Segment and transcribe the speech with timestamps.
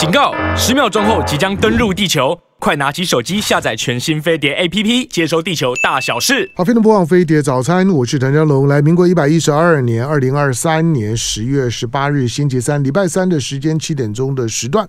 [0.00, 0.32] 警告！
[0.56, 2.34] 十秒钟后即将登陆地球。
[2.60, 6.50] 快拿起手机下载全新飞碟 APP，接收地球大小事。
[6.54, 8.68] 好，非常播放飞碟早餐，我是谭家龙。
[8.68, 14.86] 来，民国一百一十二年二零二三年十月十八日星期三，礼拜三的时间七点钟的时段，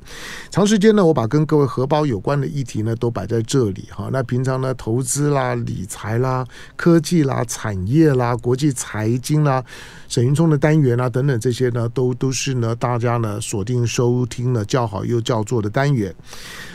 [0.50, 4.10] 长时间呢，我把跟各位荷包有关的议题呢都摆在这里哈。
[4.12, 6.46] 那平常呢，投资啦、理财啦、
[6.76, 9.64] 科技啦、产业啦、国际财经啦、
[10.10, 16.14] 沈云聪的单元啊等等这些呢，都都是呢大家呢锁定收听了叫好又叫座的单元。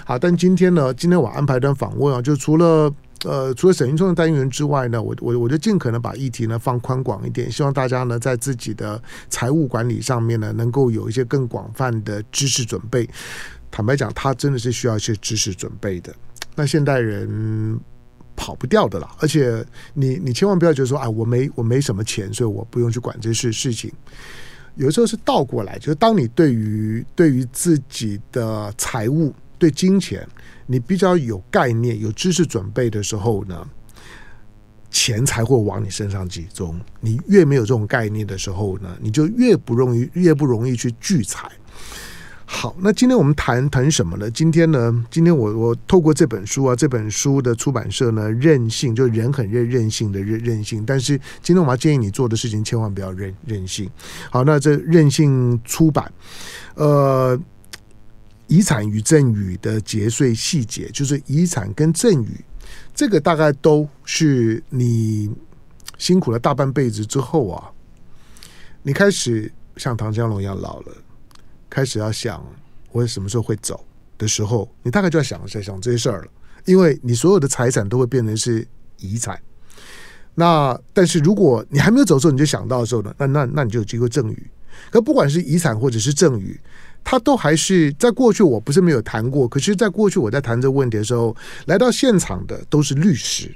[0.09, 2.89] 好，但今天呢，今天我安排的访问啊，就除了
[3.25, 13.11] 呃，除了沈云聪的单元之外呢，我我我就尽可能把议题呢放宽广一点，希望大家呢在自己的财务管理上面呢，能够有一些更广泛的知识准备。
[13.69, 16.15] 坦白讲，他真的是需要一些知识准备的。
[16.55, 17.77] 那现代人
[18.37, 23.93] 跑不掉的啦，而且你你千万不要觉得说，哎，我没我没什么钱，所以我不用去管这些事情。
[24.77, 29.35] 有时候是倒过来，就是当你对于对于自己的财务。
[29.59, 30.27] 对金钱，
[30.67, 33.67] 你比较有概念、有知识准备的时候呢，
[34.91, 36.79] 钱才会往你身上集中。
[37.01, 41.51] 你越没有这种概念的时候呢，你就越不容易、越不容易去聚财。
[42.49, 44.31] 好，那今天我们谈谈什么呢？
[44.31, 50.85] 今天呢，今天我我透过这本书啊，这本书的出版社呢，任性，就人很任任性的任任性。
[50.87, 53.91] 但是今天我们要建议你做的事情，千万不要任任性。
[54.31, 56.13] 好，那这任性出版，
[56.75, 57.39] 呃。
[58.49, 62.45] 遗产与赠与的节税细节，就是遗产跟赠与，
[62.95, 65.29] 这个大概都是你
[65.99, 67.71] 辛苦了大半辈子之后啊，
[68.83, 70.93] 你开始像唐江龙一样老了，
[71.69, 72.45] 开始要想
[72.93, 73.85] 我什么时候会走
[74.17, 76.29] 的时候，你大概就要想在想这些事儿了，
[76.67, 78.67] 因为你所有的财产都会变成是
[78.99, 79.41] 遗产。
[80.37, 84.51] 那但是如果你还没有走的时候，你就想到的时候呢，那那那你就有机会赠与。
[84.91, 86.61] 可不管是遗产或者是赠与。
[87.09, 89.47] 他都还是在过去，我不是没有谈过。
[89.47, 91.35] 可是，在过去我在谈这个问题的时候，
[91.67, 93.49] 来到现场的都是律师。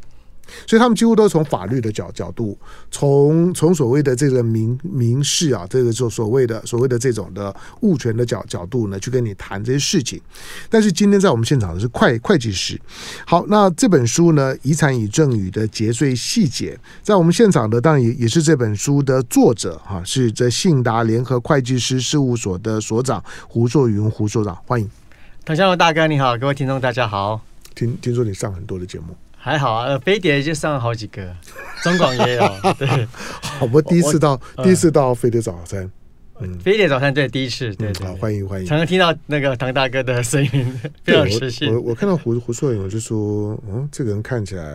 [0.66, 2.58] 所以他们几乎都是从法律的角角度，
[2.90, 10.20] 从从所谓的这个民民事啊，这个所所谓的所谓的这种的物权的角角度呢，去跟你谈这些事情。
[10.68, 12.80] 但是今天在我们现场的是会会计师。
[13.27, 24.90] 好，那这本书呢，《遗产与赠与的节税细节》，在我们现场的当然也也是这本书的作者哈，是这信达联合会计师事务所的所长胡作云胡所长，欢迎。
[25.44, 27.40] 唐湘龙大哥你好，各位听众大家好。
[27.74, 29.16] 听听说你上很多的节目。
[29.42, 31.34] 还好啊，飞碟就上了好几个，
[31.83, 32.74] 中广也有。
[32.78, 32.86] 对，
[33.58, 35.90] 好，我第一次到，第一次到飞碟早餐。
[36.42, 41.68] 嗯，飞碟早餐对第一次，对，对，好，欢迎欢迎，常常听到那个唐大哥的声音，非常熟悉。
[41.68, 44.74] 我我看到胡胡硕勇，我就说，嗯，这个人看起来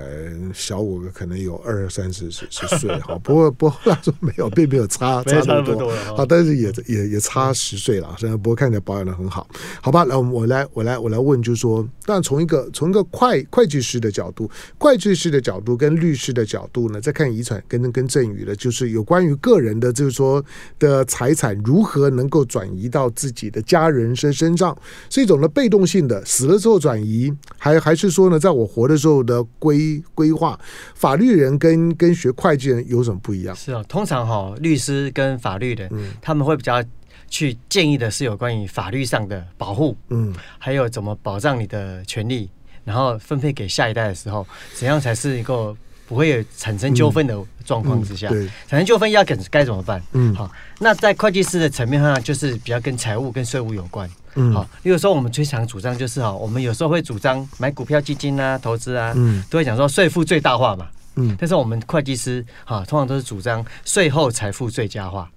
[0.53, 9.47] 小我可能有二三十十十岁，好， 不过不过他说没有，并没有差差那么多，好，但是也也也差十岁了，虽然不过看起来保养的很好，
[9.82, 10.06] 好吧？
[10.06, 20.44] 来，我我来我来我来问，就是说，但从一个从一个会会计师的角度，会计师的角度跟律师的角度呢，再看遗产跟跟赠与的，就是有关于个人的，就是说
[20.78, 21.55] 的财产。
[21.64, 24.78] 如何能够转移到自己的家人身身上？
[25.10, 30.60] 是一种的被动性的，死了之后转移，还还是说呢，在我活的时候的规规划？
[30.94, 33.56] 法律人跟跟学会计人有什么不一样？
[33.56, 36.84] 是啊，通常哈、哦，律师跟法律人，嗯，他们会比较
[37.30, 42.50] 去建议的是有关于法律上的保护，嗯，还有怎么保障你的权利，
[42.84, 45.76] 然后分配给下一代的时候，怎样才是一个。
[46.08, 50.02] 不会有产生纠纷的状况之下，嗯嗯、产生纠纷要该该怎么办？
[50.14, 50.50] 嗯，好，
[50.80, 54.10] 那在会计师的层面上，就是比较跟财务跟税务有关。
[54.36, 60.88] 嗯，好，例如说我们最常主张就是哈，我们有时候会主张买股票基金啊、投资啊，嗯，都会讲说税负最大化嘛。
[61.16, 65.32] 嗯，但是我们会计师哈，通常都是主张税后财富最佳化，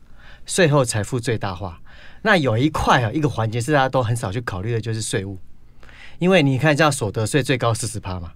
[0.45, 1.79] 税后财富最大化。
[2.21, 5.39] 那有一块啊，一个环节是大家都很少去考虑的，就是税务，
[6.19, 8.33] 因为你看这样所得税最高四十趴嘛。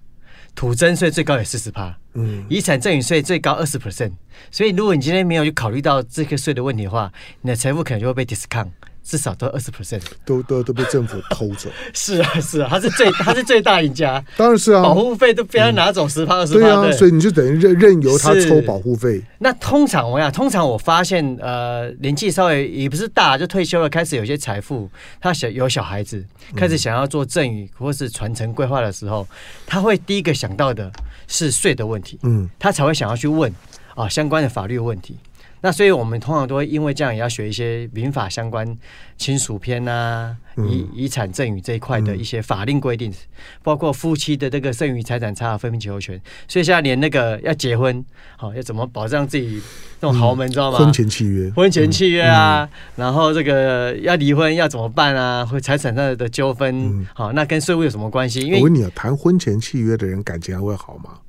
[0.55, 4.11] 土增税最高也四十趴，嗯，遗产赠与税最高二十 percent，
[4.51, 8.69] 所以如果你今天没有去考虑到这个税的问题的话，你的财富可能就会被 discount。
[9.03, 11.69] 至少都二十 percent，都都都被政府偷走。
[11.93, 14.23] 是啊，是啊，他是最他是最大赢家。
[14.37, 16.59] 当然是啊，保护费都被他拿走十趴二十趴。
[16.59, 19.21] 对啊，所以你就等于任任由他抽保护费。
[19.39, 24.89] 那通常我讲，通常我发现，呃，年纪稍微也不是大，就退休了，开始有些财富，
[25.19, 26.23] 他小有小孩子，
[26.55, 29.27] 开始想要做赠与或是传承规划的时候，
[29.65, 30.89] 他会第一个想到的
[31.27, 33.53] 是税的问题，嗯，他才会想要去问
[33.95, 35.17] 啊相关的法律问题。
[35.63, 38.77] 那所以我们通常都会因为这样，也要学一些民法相关
[39.17, 43.15] 亲属篇啊、遗遗产赠与这一块的一些法令规定，嗯、
[43.63, 46.21] 包括夫妻的这个剩余财产差额分配请求权。
[46.49, 48.03] 所以现在连那个要结婚，
[48.35, 49.61] 好要怎么保障自己
[50.01, 50.79] 那种豪门，你知道吗？
[50.79, 55.45] 婚前契约，婚前契约啊，然后这个要离婚要怎么办啊？
[55.45, 58.41] 或财产上的纠纷，好，那跟税务有什么关系？
[58.41, 61.19] 因为我问你啊，谈婚前契约的人感情还会好吗？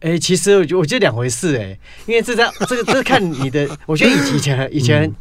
[0.00, 5.14] 哎、欸，其实我觉我觉得两回事哎、欸，因为这这这个这是看你的，我觉得以以前以前、嗯、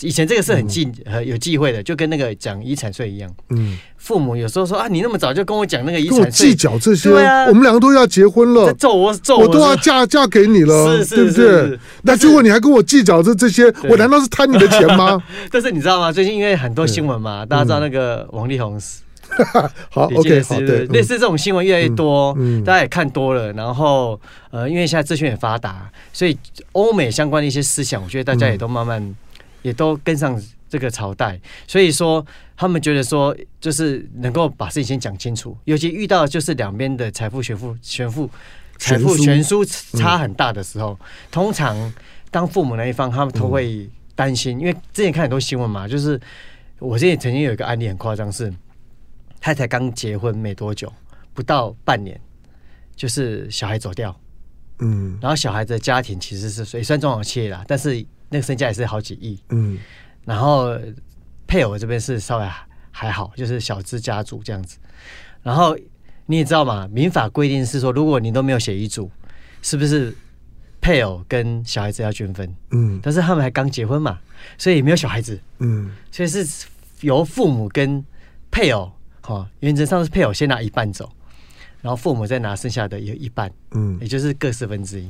[0.00, 3.32] 以前这个是很忌很有忌讳的，就跟那个讲遗产税一样。
[3.50, 11.78] 嗯，父母有时候说啊，你那么早就跟我讲那个遗产税，计较这些，啊、我们两个都要结婚了，揍我揍我，我都要嫁嫁给你了，是是不对？
[12.02, 15.22] 那结果你还跟我计较这这些，我难道是贪你的钱吗？
[15.50, 16.10] 但是你知道吗？
[16.10, 19.02] 最近因为很多新闻嘛，大家知道那个王力宏死。
[19.90, 24.20] 好，OK，好，对，类似这种新闻越来越多，嗯，大家也看多了，然后
[24.50, 26.36] 呃，因为现在资讯也发达，所以
[26.72, 29.14] 欧美相关的一些思想，我觉得大家也都慢慢
[29.62, 32.24] 也都跟上这个朝代，所以说
[32.56, 38.28] 他们觉得说，就是能够把事情先讲清楚，尤其遇到就是两边的财富悬富悬富
[38.78, 40.98] 财富悬殊差很大的时候，
[41.30, 41.92] 通常
[42.30, 46.20] 当父母那一方他们都会担心，因为之前看很多新闻嘛，就是
[46.78, 48.52] 我之前曾经有一个案例很夸张是。
[49.40, 50.92] 太太刚结婚没多久，
[51.32, 52.20] 不到半年，
[52.96, 54.14] 就是小孩走掉，
[54.80, 59.78] 嗯，然后小孩的家庭其实是也算中小企业啦，但是那个身家也是好几亿，嗯，
[60.24, 60.76] 然后
[61.46, 62.48] 配偶这边是稍微
[62.90, 64.76] 还好，就是小资家族这样子，
[65.42, 65.76] 然后
[66.26, 69.08] 你也知道嘛，民法规定是说，如果你都没有写遗嘱，
[69.62, 70.12] 是不是
[70.80, 72.52] 配偶跟小孩子要均分？
[72.72, 74.18] 嗯，但是他们还刚结婚嘛，
[74.58, 76.66] 所以没有小孩子，嗯，所以是
[77.02, 78.04] 由父母跟
[78.50, 78.92] 配偶。
[79.28, 81.10] 哦，原则上是配偶先拿一半走，
[81.82, 85.08] 然后父母再拿剩下的有一半，嗯，也就是各四分之一。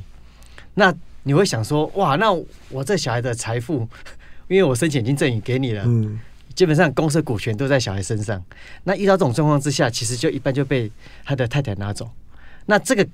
[0.74, 0.92] 那
[1.22, 2.32] 你会想说，哇，那
[2.68, 3.88] 我这小孩的财富，
[4.48, 6.18] 因为我申请已经赠与给你了，嗯，
[6.54, 8.42] 基本上公司股权都在小孩身上。
[8.82, 10.90] 那遇到这种状况之下，其实就一半就被
[11.24, 12.10] 他的太太拿走。
[12.66, 13.06] 那这个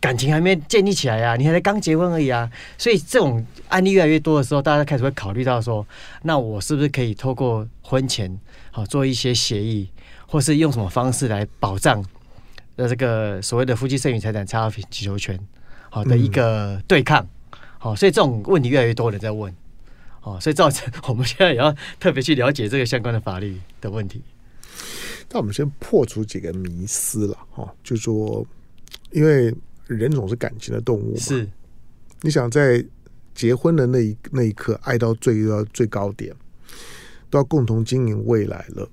[0.00, 2.50] 感情还没建立起来呀，啊，你还在刚结婚而已啊。
[2.76, 5.86] 所以这种案例越来越多的时候，大家开始会考虑到说，
[6.22, 8.36] 那我是不是可以透过婚前
[8.72, 9.88] 好做一些协议？
[10.30, 12.04] 或是用什么方式来保障
[12.76, 15.36] 的这个所谓的夫妻剩余财产差额请求权
[15.90, 17.26] 好的一个对抗
[17.78, 19.52] 好，所以这种问题越来越多人在问
[20.22, 24.22] 哦，所以造成 我们现在也要特别去了解这个相关的法律的问题。
[25.30, 28.46] 那我们先破除几个迷思了哈，就说
[29.12, 29.54] 因为
[29.86, 31.48] 人总是感情的动物嘛，是
[32.20, 32.84] 你想在
[33.34, 36.34] 结婚的那一那一刻爱到最要最高点，
[37.30, 38.88] 都要共同经营未来了。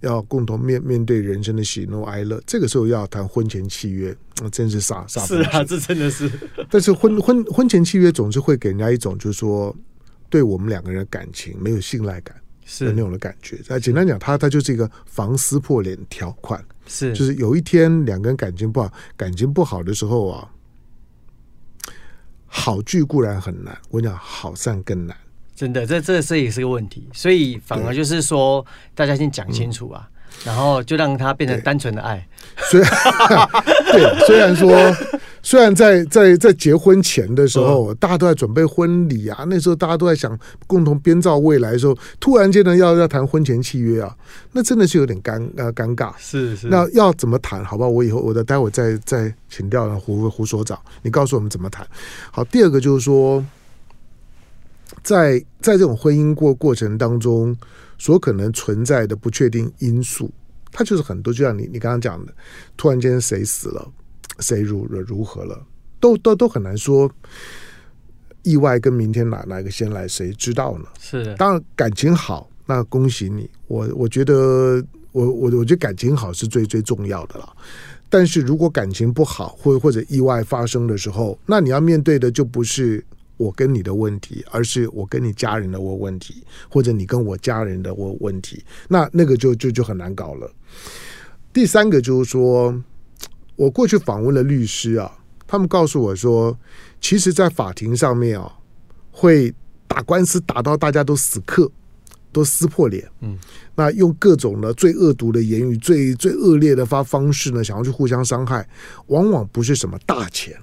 [0.00, 5.20] 要共同面面对人生的喜怒哀乐，这个时候要谈婚前契约，那真是傻傻。
[5.26, 6.30] 是啊， 这真的是。
[6.70, 9.74] 但是婚婚婚前契约总是会给人家一种，就是说，
[10.28, 13.60] 对我们两个人的感情没有信赖感，是那种的感觉。
[13.68, 20.50] 那简单讲，它它就是一个防撕破脸条款，是就是有一天两个人感情不好，感情不好的时候啊，
[22.46, 25.16] 好聚固然很难，我跟你讲，好散更难。
[25.60, 28.64] 真的，这这这也是个问题，所以反而就是说，
[28.94, 32.26] 大家先讲清楚啊，嗯、然后就让它变成单纯的爱。
[32.70, 32.90] 虽然
[33.92, 34.72] 对，虽然说，
[35.42, 40.34] 虽然在在在结婚前的时候，大家都在准备婚礼啊，那时候大家都在想
[40.66, 44.16] 共同编造未来的时候，突然间呢要要谈婚前契约啊，
[44.52, 46.10] 那真的是有点尴呃尴尬。
[46.16, 47.62] 是是，那要怎么谈？
[47.62, 51.86] 好吧，我以后我的待会再再请教了胡胡所长，你告诉我们怎么谈。
[52.30, 53.44] 好，第二个就是说。
[55.02, 57.56] 在在这种婚姻过过程当中，
[57.98, 60.30] 所可能存在的不确定因素，
[60.72, 61.32] 它就是很多。
[61.32, 62.32] 就像你你刚刚讲的，
[62.76, 63.88] 突然间谁死了，
[64.40, 65.62] 谁如如何了，
[66.00, 67.10] 都都都很难说。
[68.42, 70.84] 意外跟明天哪哪个先来，谁知道呢？
[70.98, 71.34] 是。
[71.36, 73.48] 当然感情好，那恭喜你。
[73.68, 77.48] 我我觉得我我我觉得感情好是最最重要的了。
[78.08, 83.04] 但是如果感情不好，或或者意外发生的时候，那你要面对的就不是。
[83.40, 90.52] 我跟你的问题，而是我跟你家人的我问题，或者你跟我家人的我问题，那那个就就就很难搞了。
[91.50, 92.78] 第三个就是说，
[93.56, 95.10] 我过去访问了律师啊，
[95.46, 96.54] 他们告诉我说，
[97.00, 98.52] 其实，在法庭上面啊，
[99.10, 99.54] 会
[99.88, 101.66] 打官司打到大家都死磕，
[102.30, 103.38] 都撕破脸，嗯，
[103.74, 108.68] 那用各种的最恶毒的言语、最最恶劣的发方式呢，想要去互相伤害，
[109.06, 110.54] 往往不是什么大钱。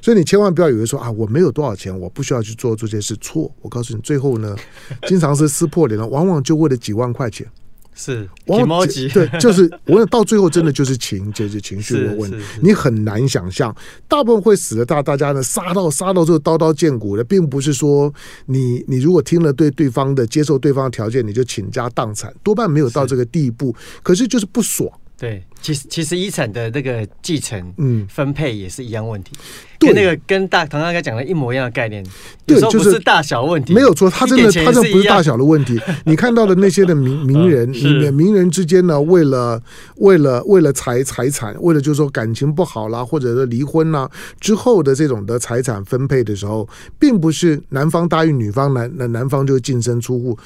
[0.00, 3.16] 所以你千万不要以为说啊，我没有多少钱，我不需要去做这件事。
[3.20, 4.56] 错，我告诉你，最后呢，
[5.08, 7.46] 经常是撕破脸了，往往就为了几万块钱，
[7.94, 13.74] 是往往对，就是我到最后真的就是情，就是情绪的问题，你很难想象，
[14.06, 18.12] 大部分会死的大大家呢杀到杀到这个刀刀见骨的，并不是说
[18.46, 24.88] 你你如果听了对对方的接受对方的条件，你就倾家荡产，多半没有到这个地步，可是就是不爽。
[25.20, 29.32] 对，其实其实遗产的那个继承、嗯，分配也是一样问题，
[29.76, 32.06] 跟那个跟大唐刚才讲的一模一样的概念。
[32.46, 35.76] 对，就是大小问题，没有错，他真的他这不是大小的问题。
[36.04, 39.60] 你看到的那些的名 名人，名名人之间呢，为了
[39.96, 44.08] 为了为了财财产，为了就是说感情不好啦，或者是离婚啦
[44.38, 50.38] 之后的这种的财产分配的时候，并不是男方答应女方，男男男方就净身出户。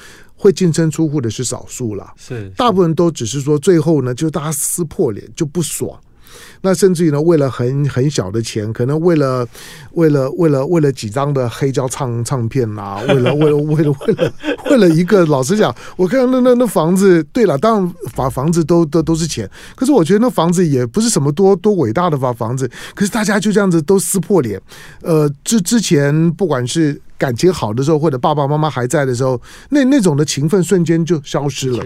[0.43, 5.97] 会净身出户的是少数了，是大部分都只是说最后呢，就大家撕破脸就不爽。
[6.61, 9.47] 那甚至于呢，为了很很小的钱，可能为了
[9.93, 14.33] 为了为了为了几张的黑胶唱唱片啊， 为了为了为了为了
[14.69, 24.61] 为了一个，老实讲，我看那那那房子，对了，当然房房子都都都是钱，可是我觉得那房子也不是什么多多伟大的房房子，可是大家就这样子都撕破脸。
[25.03, 26.99] 呃，之之前不管是。
[27.17, 31.83] 感情好的时候，或者爸爸妈妈还在的时候，那那种的情分瞬间就消失了。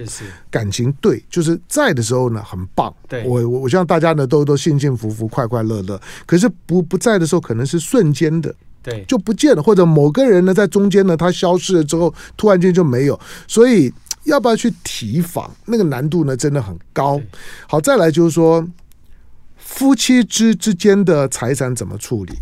[0.49, 2.93] 感情对，就是在的时候呢，很棒。
[3.07, 5.99] 对，我我我希望大家呢都都幸幸福福、快快乐乐。
[6.25, 9.61] 可是不不在的时候，可能是瞬间的，对，就不见了。
[9.61, 13.19] 或者某个人呢在中间呢，他消失了之后，突然间就没有。
[13.47, 13.93] 所以
[14.23, 15.49] 要不要去提防？
[15.65, 17.21] 那个难度呢真的很高。
[17.67, 18.67] 好，再来就是说，
[19.57, 22.33] 夫妻之之间的财产怎么处理？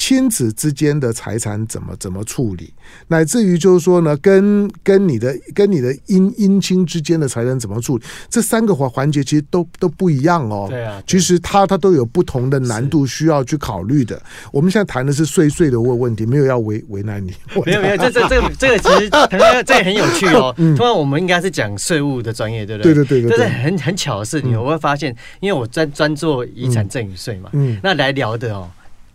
[0.00, 2.72] 亲子之间的财产怎么怎么处理，
[3.08, 10.68] 乃至于就是说呢，跟跟你的跟你的姻姻亲之间的财产怎么处理，这三个环环节其实都都不一样哦。
[10.70, 14.20] 对啊，其实它它都有不同的难度需要去考虑的。
[14.50, 17.34] 我们现在谈的是税税的问问题，没有要为为难你。
[17.66, 20.54] 没有没有，这这这个这个其实 这个这也很有趣哦。
[20.56, 22.94] 通常我们应该是讲税务的专业，对不对？
[22.94, 23.38] 对对对对。
[23.38, 28.66] 但是很很巧的是，你会发现，因为我专专做遗产赠与税嘛，嗯，那来聊的哦。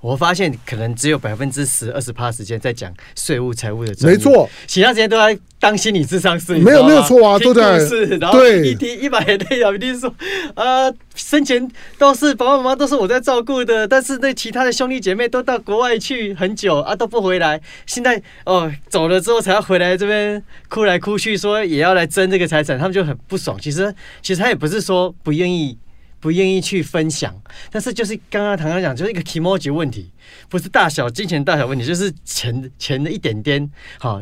[0.02, 6.54] 我发现可能只有百分之十、二十趴时间在讲税务、财务的，没错，其他时间都在当心理智商师。
[6.56, 10.14] 没有没有错啊，都在是，然后一提一百内容，一定说
[10.54, 23.58] 啊，生前都是爸爸妈妈都是我在照顾的，但是那其他的兄弟姐妹都到国外去很久啊，都不回来，现在哦走了之后才要回来这边哭来哭去，说也要来争这个财产，他们就很不爽。
[23.60, 25.78] 其实其实他也不是说不愿意。
[26.26, 27.40] 不愿意去分享，
[27.70, 30.10] 但是就是刚刚唐刚讲，就是一个 kimochi 问题，
[30.50, 34.20] 不是大小金钱大小问题，就是钱钱的一点点，好，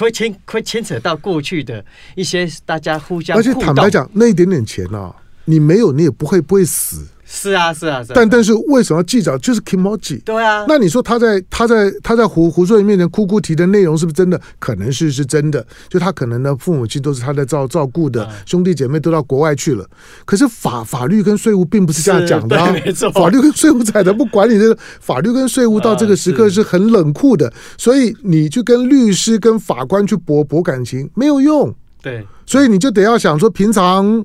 [0.00, 1.84] 会牵会牵扯到过去的
[2.16, 7.06] 一些大家互相，而且坦白讲，那一点点钱啊，你没有，你也不会不会死。
[7.34, 8.14] 是啊，是啊，是啊。
[8.14, 9.36] 但但是为什么要计较？
[9.38, 10.22] 就是 kimochi。
[10.22, 10.64] 对啊。
[10.68, 14.40] 那你说他在他在他在胡胡作人面前哭哭啼的内容是不是真的？
[14.60, 15.66] 可能是是真的。
[15.88, 19.84] 就他可能呢，父母亲都是他在照照顾的，兄弟姐妹都到国外去了。
[20.24, 22.70] 可是法法律跟税务并不是这样讲的啊。
[22.84, 23.10] 没错。
[23.10, 31.74] 法律跟税务才的不管你这个法律跟税务到这个时刻是很冷酷的，所以你去跟律师跟法官去搏搏感情没有用。
[32.00, 32.24] 对。
[32.46, 34.24] 所以你就得要想说平常。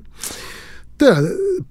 [1.00, 1.18] 对啊，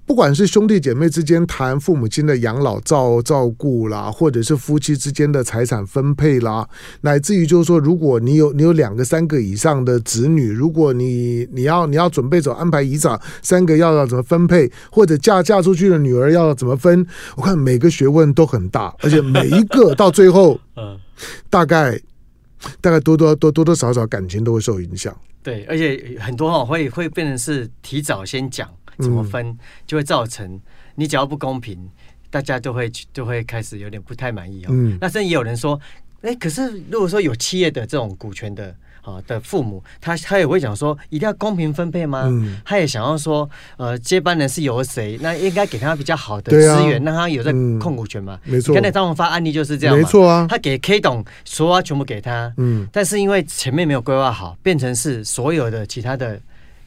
[0.04, 6.68] 不管是兄弟姐妹之间谈父母亲的养老照照顾啦，或者是夫妻之间的财产分配啦，
[7.02, 17.06] 乃至于就是说，如果你有你有两个、三个以上的子女，如果你你要你要准备走安排遗产，三个要要怎么分配，或者嫁嫁出去的女儿要怎么分，
[17.36, 20.98] 我看每个学问都很大，而且每一个到最后， 嗯，
[21.48, 21.96] 大概
[22.80, 25.16] 大概多多多多多少少感情都会受影响。
[25.40, 28.68] 对，而且很多哈会会变成是提早先讲。
[29.00, 30.60] 怎么分就会造成
[30.94, 31.88] 你只要不公平，
[32.30, 34.68] 大家都会就会开始有点不太满意哦。
[34.70, 35.80] 嗯，那甚至也有人说，
[36.22, 42.24] 哎，可是如果说有企业的这种股权的啊的父母，他他也会讲说，一定要公平分配吗？
[42.26, 45.18] 嗯，他也想要说，呃，接班人是由谁？
[45.22, 48.38] 那应该给他比较好的资源，让他有在控股权嘛？
[48.44, 48.74] 没错。
[48.74, 50.46] 刚才张荣发案例就是这样，没错啊。
[50.48, 56.38] 他给 K 董所有全部给他，嗯，但是因为前面没有规划好，变成是所有的其他的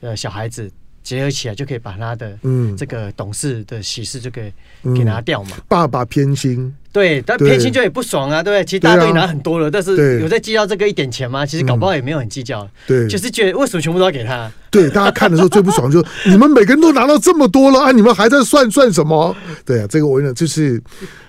[0.01, 0.71] 呃小孩子。
[1.03, 4.51] 结合起来就可以把他的嗯这个董事的喜事就给
[4.95, 5.57] 给拿掉嘛。
[5.67, 8.65] 爸爸偏心，对，但偏心就也不爽啊，对不对？
[8.65, 11.45] 其实大家都拿很多了，但是有在计较这个一点钱吗？
[11.45, 14.51] 其实搞不好也没有很计较，对，就是觉得为什么全部都要给他？
[14.71, 19.35] 对，大家看的时候最不爽就是你们每个人都拿到这么多了啊，你们还在算算什么？
[19.65, 20.81] 对啊，这个我跟你讲就是。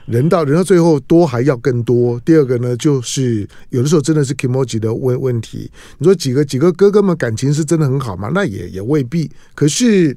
[0.06, 2.20] 人到人到最后多还要更多。
[2.20, 5.70] 第二个呢，就是有的时候真的是 kimochi 的问问题。
[5.98, 8.30] 你说几个几个哥哥们感情是真的很好吗？
[8.34, 9.30] 那也也未必。
[9.54, 10.16] 可是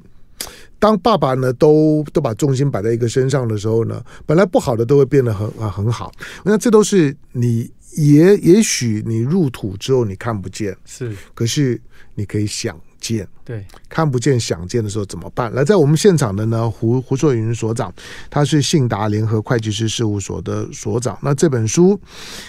[0.78, 6.12] 当爸爸呢都都把重心摆在一个身上的时候呢，本来不好的都会变得很啊很好。
[6.44, 11.80] 那这都是你也也许你入土之后你看不见，是，可是
[12.14, 15.52] 你可以想见，对，看不见想见的时候怎么办？
[15.54, 17.92] 来，在我们现场的呢，胡胡硕云所长，
[18.28, 21.18] 他是信达联合会计师事务所的所长。
[21.22, 21.98] 那这本书，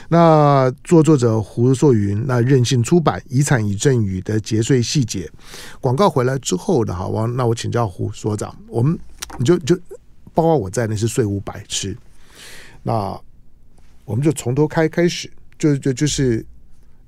[0.10, 5.26] 那作作者胡硕云，那任性出版《遗产与赠与的节税细节》。
[5.80, 8.98] 广告回来之后呢，好，那我请教胡所长，我们
[9.38, 9.76] 你就就
[10.34, 11.96] 包括我在内是税务白痴，
[12.84, 13.20] 那
[14.06, 16.46] 我们就从头开开始，就就就是。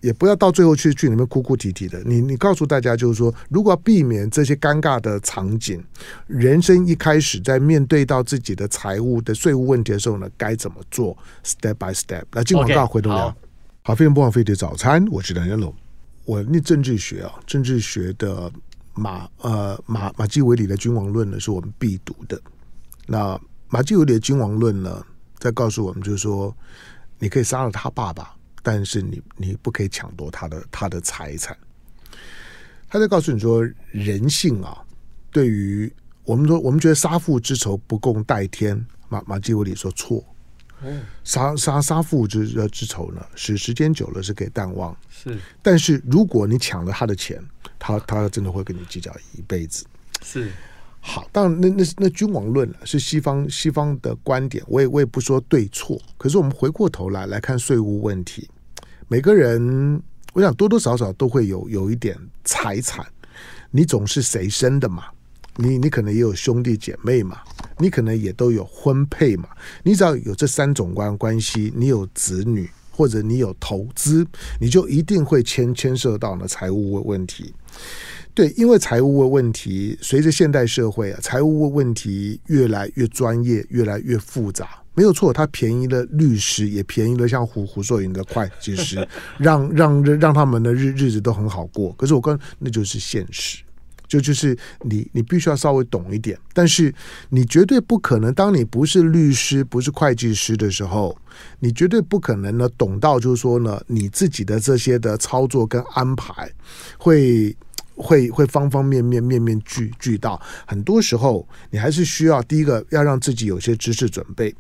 [0.02, 2.02] 也不要到最后去去里面哭哭啼啼的。
[2.04, 5.82] 你你告诉大家，就是说，如果要避免这些尴尬的场景，
[6.28, 11.16] 人生一开始在面对到自己的财务的税务问题的时候呢，该怎么做
[11.46, 12.24] ？Step by step。
[12.32, 13.30] 来进广告，回头聊。
[13.30, 13.36] 好，
[13.84, 15.74] 好，非常不枉费的早餐，我是梁家龙。
[16.26, 18.52] 我念政治学啊，政治学的
[18.94, 22.42] 马呃马马基维里的君王论呢，是我们必读的。
[23.06, 23.40] 那
[23.70, 25.06] 马基维里的君王论呢，
[25.38, 26.56] 在告诉我们，就是说，
[27.20, 28.34] 你可以杀了他爸爸。
[28.62, 31.58] 但是你你不可以抢夺他的他的财产。
[32.88, 34.78] 他在告诉你说，人性啊，
[35.32, 35.92] 对于
[36.24, 38.86] 我们说，我们觉得杀父之仇不共戴天。
[39.08, 40.24] 马马基维里说错，
[41.24, 44.96] 杀杀杀父之之仇呢，是时间久了是可以淡忘。
[45.10, 47.44] 是，但是如果你抢了他的钱，
[47.78, 49.86] 他他真的会跟你计较一辈子。
[50.24, 50.52] 是。
[51.04, 56.00] 好，当然那那那君王论是西方西方的观点，我也我也不说对错。
[56.18, 58.48] 可是我们回过头来来看税务问题，
[59.08, 60.02] 每个人
[60.34, 63.04] 我想多多少少都会有有一点财产，
[63.72, 65.06] 你总是谁生的嘛？
[65.58, 67.40] 你你可能也有兄弟姐妹嘛？
[67.80, 69.50] 你可能也都有婚配嘛？
[69.84, 74.26] 你只要有这三种关关系，你有子女或者你有投资，
[74.60, 77.54] 你就一定会牵牵涉到呢财务问题。
[78.34, 89.06] 对，因为财务的问题，随着现代社会啊，财务的问题越来越专业，越来越复杂，没有错，它便宜了律师，也便宜了像胡胡硕云的会计师，
[89.38, 91.92] 让让让他们的日日子都很好过。
[91.94, 93.62] 可是我跟那就是现实，
[94.08, 96.94] 就就是你你必须要稍微懂一点，但是
[97.30, 101.18] 你绝对不可能，当你不是律师，不是会计师的时候，
[101.60, 106.50] 你绝对不可能呢懂到，就是说呢，你自己的这些的操作跟安排
[106.98, 107.54] 会。
[107.96, 114.54] 会会方方面面面面俱俱到，很多时候你还是需要第一个要让自己有些知识准备，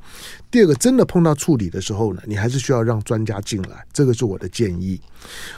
[0.50, 5.00] 第二个真的碰到处理的时候呢，你还是需要让专家进来，这个是我的建议。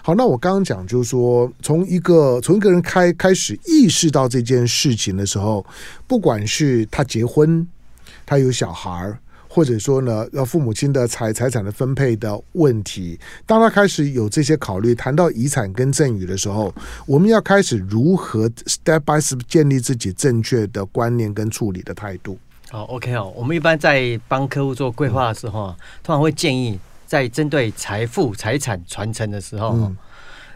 [0.02, 5.66] 好，那我刚刚讲就是说，从一个从一个人开开始意识到这件事情的时候，
[6.08, 7.68] 不管是他结婚，
[8.26, 9.18] 他有小孩。
[9.54, 16.74] 或者说呢，要父母亲的财财产的分配的问题，当他开始有这些考虑，谈到遗产跟赠与的时候，
[17.06, 22.36] 我们要开始如何 step by step 建立自己正确的观念跟处理的态度。
[22.72, 29.96] 好，OK 哦，我们一般在帮客户做规划的时候，嗯、通常会建议在针对财富财产传承的时候，嗯、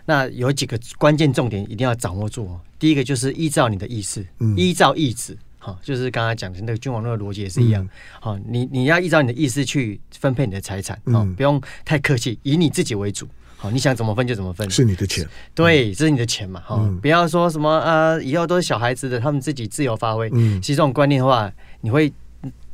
[0.06, 2.50] 那有几个关键重点一定要掌握住。
[2.80, 5.38] 第一个就是依照你的意思，嗯、依照意志。
[5.82, 7.88] 就是刚才讲的那个君王论的逻辑也是一样。
[8.20, 13.28] 好、嗯，你你要依照你的意思去分配你的财产，嗯，不用太客气，以你自己为主。
[13.60, 16.62] 好，你想怎么分就怎么分，是你的钱，对，这是你的钱嘛。
[16.64, 20.30] 哈、嗯，不要说什么呃，以后都是小孩子的，他们自己自由发挥。
[20.32, 21.52] 嗯，其实这种观念的话，
[21.82, 22.14] 你会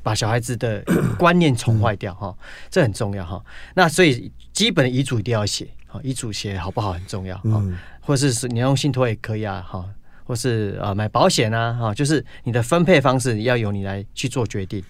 [0.01, 0.84] 把小孩子的
[1.17, 2.13] 观念宠坏掉。
[2.15, 2.36] 哈、嗯，
[2.69, 3.25] 这很重要。
[3.25, 3.41] 哈，
[3.73, 5.65] 那所以基本的遗嘱一定要写。
[5.88, 7.39] 好，遗嘱写好不好很重要。
[7.45, 9.65] 嗯，或者是你用信托也可以啊。
[9.65, 9.86] 哈。
[10.26, 14.84] 或是呃，买保险啊，哈，就是你的分配方式要由你来去做决定。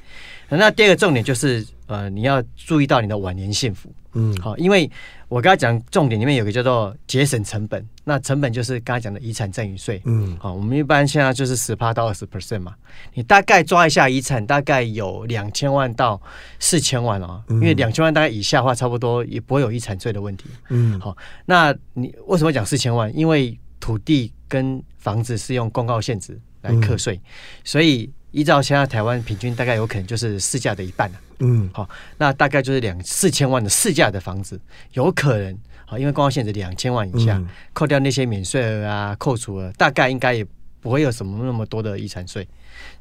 [0.49, 4.87] 那第二个重点就是，呃，你要注意到你的晚年幸福，嗯，好，因为
[5.27, 12.75] 我刚才讲重点里面有个叫做节省成本，那成本就是刚才讲的遗产赠与税，嗯，好，我们一般现在就是十趴到二十 percent 嘛，
[13.15, 16.21] 你大概抓一下遗产，大概有两千万到
[16.59, 23.11] 四千万哦，因为两千万大概以下的话，差不多也不会有遗产税的问题，嗯，好，那你为什么讲四千万？
[23.17, 27.21] 因为土地跟房子是用公告限值来课税，嗯、
[27.65, 34.57] 所以依照现在台湾平均大概有可能就是市价的一半、啊、嗯，好，那大概就是两四千万的市价的房子，
[34.93, 40.47] 有可能好，因为公告限值两千万以下，嗯、扣掉那些免税额啊、扣除额，大概应该也
[40.79, 42.47] 不会有什么那么多的遗产税。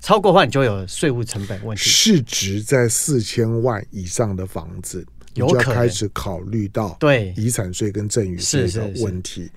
[0.00, 1.84] 超过的话，你就有税务成本问题。
[1.84, 9.48] 市值在四千万以上的房子，有可能开始考虑到对遗产税跟赠与税的问题。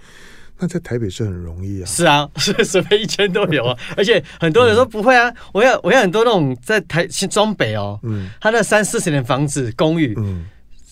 [0.58, 10.46] 那在台北是很容易啊，是啊， 是随便一间都有啊，而且很多人说不会啊，我要我要很多那种在台中北哦，嗯，他那三四十年房子公寓，嗯，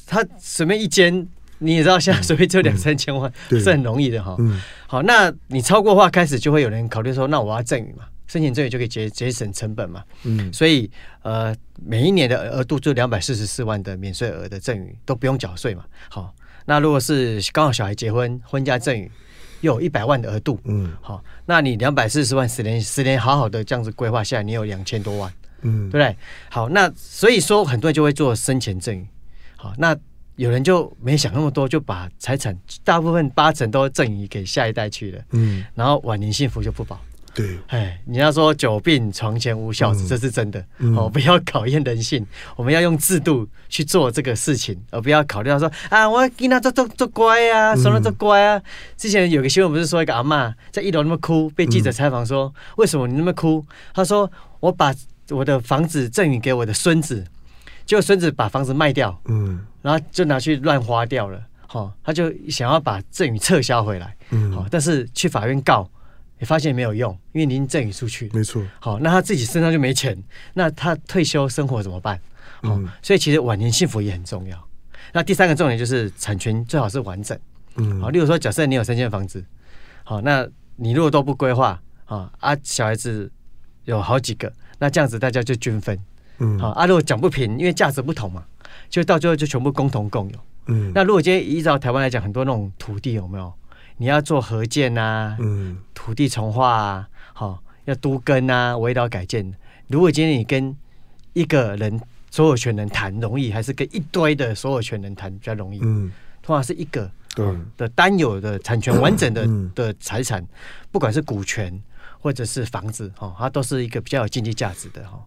[0.05, 1.25] 他随便一间，
[1.59, 19.09] 你也知道现在随便就两三千万，是很容易的哈，嗯，好，那你超过的话开始就会有人考虑说，那我要赠与嘛，申请赠与就可以节节省成本嘛，嗯，所以呃，每一年的额度就两百四十四万的免税额的赠与都不用缴税嘛，好，那如果是刚好小孩结婚婚嫁赠与。
[19.63, 26.17] 又有一百万的额度，嗯，好，那你两百四十万十年十年好好的这样子规划下来，你有两千多万，嗯，对不对？
[26.49, 29.07] 好，那所以说很多人就会做生前赠与，
[29.55, 29.95] 好，那
[30.35, 36.99] 有人就没想那么多，就把财产大部分八成都赠与给下一代去了，嗯，然后晚年幸福就不保。
[37.33, 40.63] 对，哎，你要说久病床前无孝子，嗯、这是真的。
[40.77, 42.23] 嗯、哦，不要考验人性，
[42.55, 48.57] 我们要用制度去做这个事情，而不要考虑到说啊，我给他做做做乖啊，说了做乖啊。
[48.57, 48.63] 嗯、
[48.95, 53.65] 之前有个新闻不是说一个阿嬷在一楼那么哭，被记者采访说，嗯、为什么你那么哭？
[53.95, 54.93] 他说我把
[55.29, 57.25] 我的房子赠予给我的孙子，
[57.83, 61.41] 结果孙子把房子卖掉，嗯，然后就拿去乱花掉了。
[61.65, 65.89] 好、哦，他就想要把赠与撤销回来，嗯，但是去法院告。
[66.43, 68.61] 你发现没有用，因为您赠予出去，没错。
[68.81, 70.13] 好，那他自己身上就没钱，
[70.55, 72.19] 那他退休生活怎么办？
[72.61, 74.67] 好，所以其实晚年幸福也很重要。
[75.13, 77.39] 那第三个重点就是产权最好是完整。
[77.77, 79.41] 嗯，好，例如说，假设你有三间房子，
[80.03, 83.31] 好，那你如果都不规划，啊啊，小孩子
[83.85, 85.97] 有好几个，那这样子大家就均分。
[86.39, 88.43] 嗯，好，啊，如果讲不平，因为价值不同嘛，
[88.89, 90.37] 就到最后就全部共同共有。
[90.65, 93.53] 嗯，那如果今天依照台湾来讲，很多那种土地有没有？
[93.97, 99.53] 你要做合建啊，嗯，土地重化啊，好、哦，要都跟啊，围绕改建。
[99.87, 100.75] 如果今天你跟
[101.33, 101.99] 一个人
[102.31, 105.79] 所有权人谈容易，还是跟一堆的所有权人谈比较容易？
[105.83, 107.45] 嗯，通常是一个对
[107.77, 110.45] 的单有的产权完整的的财产，
[110.91, 111.79] 不管是股权
[112.19, 115.21] 或者是房子，哈、哦，它都是一个比较有经济价值的哈、哦。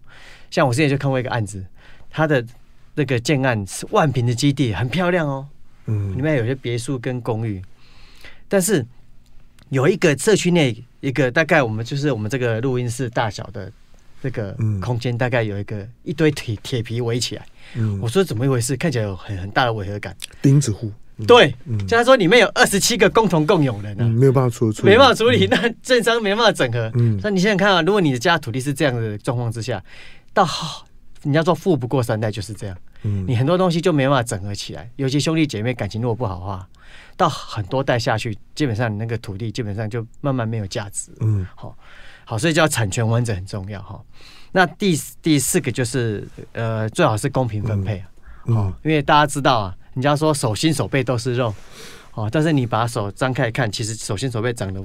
[0.51, 1.65] 像我之前就看过一个案子，
[2.11, 2.45] 它的
[2.95, 5.47] 那个建案是万平的基地，很漂亮哦，
[5.87, 7.63] 嗯，里面有些别墅跟公寓。
[8.49, 8.85] 但是
[9.71, 13.71] 有一个社区内一个大概我们就是我们这个录音室大小的
[14.23, 17.47] 这个空间，大概有一个一堆铁铁皮围起来。
[17.75, 18.77] 嗯，我说怎么一回事？
[18.77, 20.17] 看起来有很很大的违和感。
[20.41, 20.93] 钉子户。
[21.27, 21.55] 对，
[21.89, 26.93] 就他说里面有二十七个共同共有人呢，没有办法处理，没办法处理，那政商没办法整合。
[26.95, 29.83] 嗯，那你想想看啊，如果你的家土地是这样的状况之下，
[30.35, 30.47] 到
[31.23, 32.77] 你要说富不过三代就是这样。
[33.03, 36.69] 嗯，你很多东西就没办法整合起来，尤其兄弟姐妹感情如果不好的话。
[37.17, 41.11] 到很多代下去，基本上你那个土地基本上就慢慢没有价值。
[41.21, 41.75] 嗯，好，
[42.27, 43.99] 好，所以叫产权完整很重要哈。
[44.53, 48.09] 那第第四个就是呃，最好是公平分配啊。
[48.45, 51.55] 嗯，因为大家知道啊，人家说手心手背都是肉，
[52.13, 54.81] 哦，但是你把手张开看，其实手心手背长得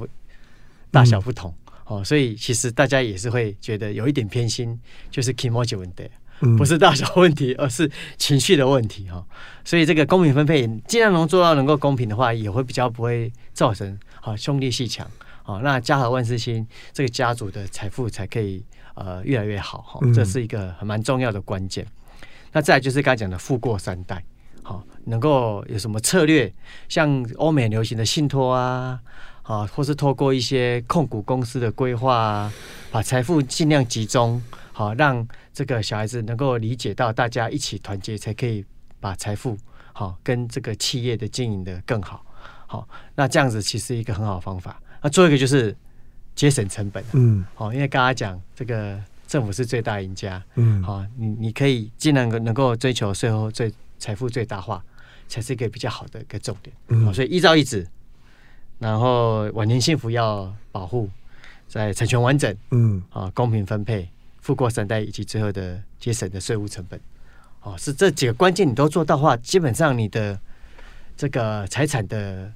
[0.89, 1.53] 大小不同，
[1.85, 6.09] 哦，所以其实大家也是会觉得有一点偏心，就是 emoji 问题。
[6.57, 9.23] 不是大小问题，而是情绪的问题哈。
[9.63, 15.07] 所以这个公平分配，尽量能做到能够公平的话，也会比较不会造成好兄弟鬩墙。
[15.43, 18.65] 好，那家和万事兴，这个家族的财富才可以
[18.95, 19.99] 呃越来越好哈。
[20.15, 21.85] 这是一个很蛮重要的关键。
[22.51, 24.23] 那再来就是刚才讲的富过三代，
[24.63, 26.51] 好，能够有什么策略？
[26.89, 28.99] 像欧美流行的信托啊，
[29.43, 32.53] 啊，或是透过一些控股公司的规划啊，
[32.91, 34.41] 把财富尽量集中。
[34.73, 38.63] 好，让这个小孩子能够理解到，大家一起团结，才可以
[38.99, 39.57] 把财富
[39.93, 42.25] 好跟这个企业的经营的更好。
[42.65, 44.81] 好，那这样子其实一个很好的方法。
[45.01, 45.75] 那做一个就是
[46.33, 47.03] 节省成本。
[47.11, 50.41] 嗯，好，因为刚刚讲这个政府是最大赢家。
[50.55, 54.81] 嗯，好，你你可以尽量能够追求最后最财富最大化，
[55.27, 56.73] 才是一个比较好的一个重点。
[56.87, 57.85] 嗯，好，所以依照一子，
[58.81, 61.07] 然后晚年幸福要保护，
[61.67, 62.57] 在产权完整。
[62.71, 64.09] 嗯，啊，公平分配。
[64.41, 66.99] 富过三代，以及最后的节省的税务成本，
[67.61, 70.39] 哦，是这几个关键你都做到的话，基本上你的
[71.15, 72.51] 这个财产的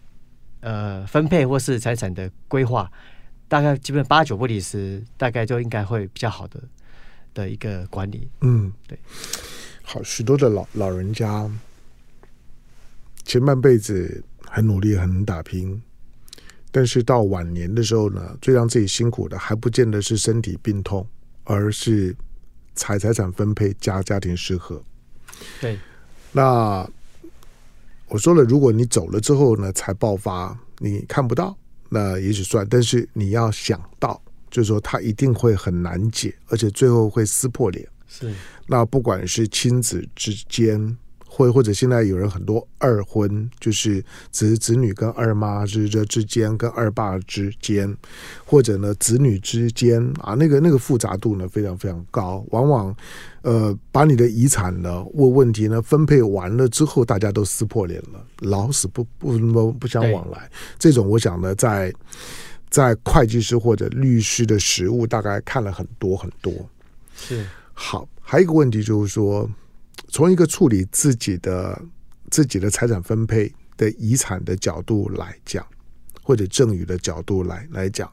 [0.62, 2.92] 呃分配或是财产的规划，
[3.48, 6.60] 大概基本八九不离十，大概就应该会比较好的
[7.36, 8.28] 的一个管理。
[8.42, 8.98] 嗯，对。
[9.84, 11.48] 好，许多的老老人家
[13.26, 15.80] 前半辈子很努力，很打拼，
[16.76, 21.08] 但是到晚年的时候呢，最让自己辛苦的还不见得是身体病痛。
[21.48, 22.16] 而是
[22.74, 24.84] 财财产分配加家庭失和。
[25.62, 25.78] 对，
[26.32, 26.84] 那
[28.08, 31.56] 我说了，如果你走了之后呢，才爆发，你看不到，
[31.88, 32.66] 那也许算。
[32.68, 37.88] 但是你要想到，就是说他一定会很难解，而且最后会撕破脸。
[38.08, 38.34] 是，
[38.66, 40.98] 那不管是亲子之间。
[41.28, 47.94] 或或者现在有人很多二婚，就是子子女跟二妈之这之间，跟二爸之间，
[48.46, 52.96] 或者呢子女之间啊，那个那个复杂度呢非常非常高，往往
[53.42, 60.50] 呃把你的遗产呢问问题呢分配完了之后，大家都撕破脸了，老死不不不不相往来。
[60.80, 61.94] 这种我想呢，在
[62.70, 66.54] 在会计师或者律师的实务，大概看了很多很多。
[67.18, 69.50] 是好，还有一个问题就是说。
[70.08, 71.82] 从一个处理自己的
[72.30, 75.66] 自己的财产分配的遗产的角度来讲，
[76.22, 78.12] 或者赠与的角度来来讲，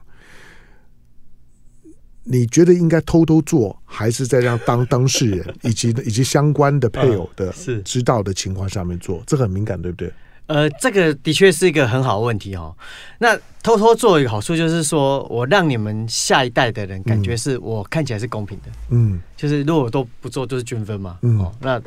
[2.24, 9.22] 你觉得应该偷偷做，还是在让当当事人以及以及相关的配偶的是知道的情况下面做？
[9.26, 10.12] 这很敏感，对不对？
[10.46, 12.76] 呃，这个的确是一个很好的问题哦。
[13.18, 18.72] 那偷偷做一个好处就是说，我让你们下一代的人感觉是我看起来是公平的。
[18.90, 21.18] 嗯，就是如果我都不做，就是均分嘛。
[21.22, 21.80] 嗯，哦，那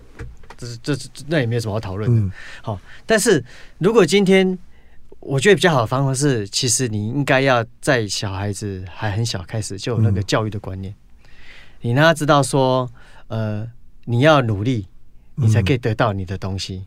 [0.58, 2.36] 这是这是那也没有什么好讨论的。
[2.62, 3.44] 好，但是
[3.78, 4.58] 如果今天
[5.20, 10.96] 我觉得比较好的方法是，其实你应该要在小孩子还很小开始就有那个教育的观念，
[11.82, 12.90] 你让他知道说，
[13.28, 13.68] 呃，
[14.06, 14.88] 你要努力，
[15.36, 16.86] 你才可以得到你的东西。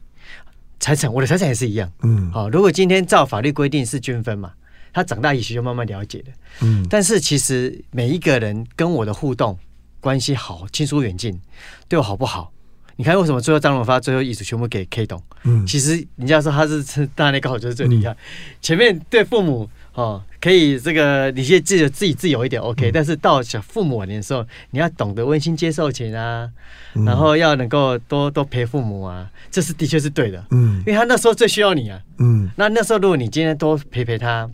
[0.80, 1.90] 财产，我的财产也是一样。
[2.02, 4.52] 嗯，好，如果今天照法律规定是均分嘛，
[4.92, 6.32] 他长大也许就慢慢了解了。
[6.62, 9.58] 嗯，但是其实每一个人跟我的互动
[10.00, 11.40] 关系好，亲疏远近，
[11.88, 12.52] 对我好不好？
[12.96, 15.22] 你看为什么最后张荣发最后遗嘱全部给 K 董？
[15.44, 18.16] 嗯，其实人家说他是大内高手就是最厉害，嗯、
[18.60, 19.68] 前面对父母。
[19.98, 22.92] 哦，可以这个，你先自己自己自由一点，OK、嗯。
[22.94, 26.48] 但是到小父母晚年的时候，你要懂得温馨接受情啊，
[26.94, 32.48] 嗯、然后要能够多多陪父母啊，这是的确是对的，嗯，因为他那时候最需要你啊，嗯。
[32.54, 34.48] 那那时候如果你今天多陪陪他，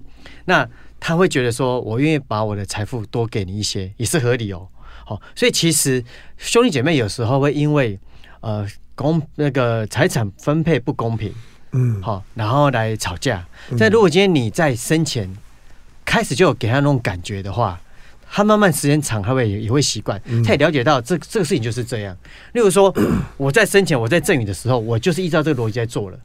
[0.46, 0.66] 那
[0.98, 4.66] 他会觉得说，我愿意把我的财富多给你一些，也是合理哦。
[5.04, 6.02] 好，所以其实
[6.38, 8.00] 兄弟姐妹有时候会因为
[8.40, 11.30] 呃公那个财产分配不公平。
[11.75, 13.45] 嗯，好，然后来吵架。
[13.79, 15.29] 但如果今天你在生前
[16.05, 17.81] 开始就有给他那种感觉的话，
[18.31, 22.17] 他慢慢时间长，他会也会习惯，他也了解到这这个事情就是这样。
[22.53, 22.95] 例如说，
[23.37, 26.19] 我在生前我在赠与的时候，我就是依照这个逻辑在做了。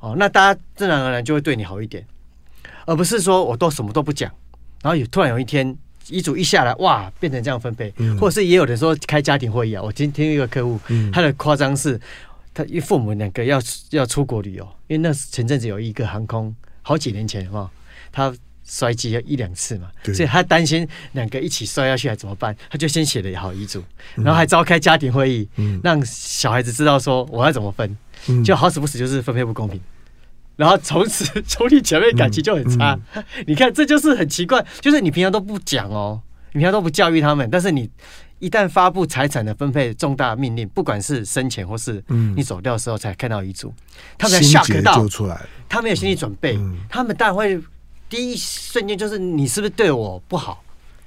[0.00, 2.04] 哦，那大家自然而然就会对你好一点，
[2.84, 4.30] 而不是说我都什么都不讲，
[4.82, 5.74] 然后有突然有一天
[6.08, 9.82] 遗嘱一下来，哇，变成这样分配，或者是也有人说开家庭会议啊。
[9.82, 10.78] 我今天听一个客户，
[11.10, 11.98] 他的夸张是。
[12.56, 17.70] 他因为父母两个要要出国旅游，因为那前阵子有一个航空，好几年前哈，
[18.10, 22.56] 他摔机了一两次嘛，所以他担心两个一起摔下去还怎么办？
[22.70, 25.46] 他就先写了好遗嘱，然后还召开家庭会议，
[25.84, 27.94] 让小孩子知道说我要怎么分，
[28.42, 29.78] 就好死不死就是分配不公平，
[30.56, 32.98] 然后从此兄弟姐妹感情就很差。
[33.46, 36.22] 你看这就是很奇怪，就是你平常都不讲哦，
[36.54, 37.90] 你平常都不教育他们，但是你。
[38.38, 42.02] 一旦发布财产的分配重大命令，不管是生前或是
[42.34, 43.74] 你走掉的时候才看到遗嘱，嗯、
[44.18, 45.06] 他们吓得到，
[45.68, 47.58] 他没有心理准备，嗯、他们当然会
[48.08, 50.62] 第一瞬间就是你是不是对我不好？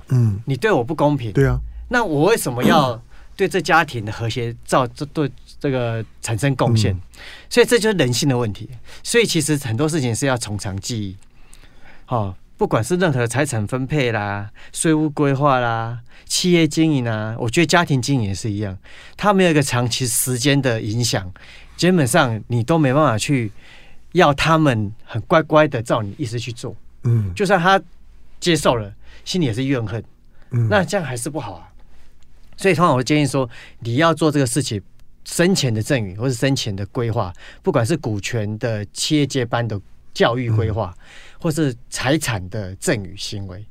[0.07, 1.31] 嗯，你对我不公平？
[1.31, 2.99] 对啊，那我为什么要
[3.35, 6.93] 对这家庭的和谐造这对这个产生贡献？
[6.93, 7.01] 嗯、
[7.49, 8.69] 所以这就是人性的问题。
[9.03, 11.17] 所以其实很多事情是要从长计议，
[12.05, 12.35] 好。
[12.59, 18.77] 不管是任何财产分配啦、税务规划啦、企业经营啊，我觉得家庭经营也是一样，
[19.15, 21.31] 它没有一个长期时间的影响，
[21.77, 23.49] 基本上你都没办法去
[24.11, 26.75] 要他们很乖乖的照你意思去做。
[27.03, 27.81] 嗯，就算他
[28.41, 28.93] 接受了，
[29.23, 30.03] 心里也是怨恨。
[30.49, 31.71] 嗯，那这样还是不好啊。
[32.57, 34.81] 所以通常我会建议说，你要做这个事情，
[35.23, 37.31] 生前的赠与或是生前的规划，
[37.63, 39.79] 不管是股权的企业接班的
[40.13, 40.95] 教育规划。
[40.97, 41.03] 嗯
[41.41, 43.65] 或是财产的赠与行为，